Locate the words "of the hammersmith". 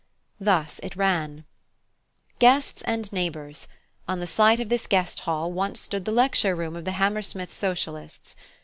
6.75-7.53